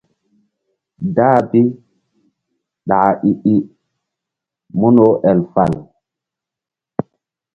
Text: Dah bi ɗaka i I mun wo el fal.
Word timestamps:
Dah 1.15 1.39
bi 1.49 1.61
ɗaka 2.87 3.19
i 3.29 3.31
I 3.55 3.55
mun 4.79 4.95
wo 5.03 5.09
el 5.31 5.39
fal. 5.53 5.73